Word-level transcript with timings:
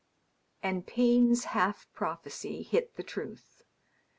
And 0.63 0.87
Payne's 0.87 1.43
half 1.43 1.87
prophecy 1.93 2.63
hit 2.63 2.95
the 2.95 3.03
truth. 3.03 3.61